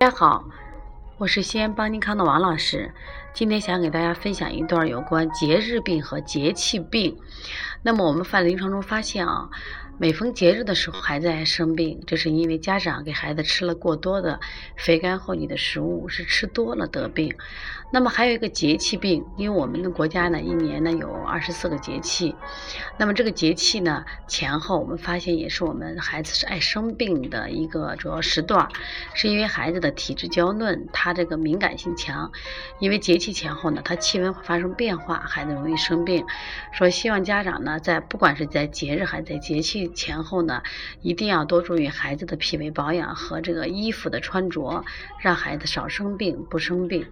[0.00, 0.44] 大家好，
[1.16, 2.94] 我是西安邦尼康的王老师。
[3.34, 7.18] 今天想给大家分享一段有关节日病和节气病。
[7.82, 9.48] 那么我们在临床中发现啊。
[10.00, 14.38] 每逢节日的时候，孩子爱生病，这是因为家长给孩子吃了过多的
[14.76, 17.34] 肥甘厚腻的食物，是吃多了得病。
[17.90, 22.32] 那么还有一个节气病，因为我们的国家呢，一年呢有二十四个节气，
[22.96, 28.68] 那么这个节气呢前后，我们发现也是我们孩子是爱生病的一个主要时段，
[29.14, 32.30] 是因为孩子的体质娇嫩，他这个敏感性强，
[32.78, 36.24] 因为节气前后呢，他气温会发生变化，孩子容易生病。
[36.70, 40.62] 说希望家长呢，在不管是在节日还是在节气前后呢
[41.02, 44.84] 一定要多注意孩子的脾胃保养和这个衣服的穿着
[45.20, 47.04] 让孩子少生病不生病。